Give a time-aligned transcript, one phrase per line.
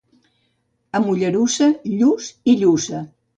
[0.95, 1.67] A Mollerussa,
[1.99, 3.05] lluç i lluça.